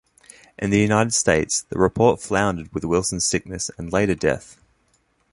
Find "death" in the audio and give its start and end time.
4.15-4.57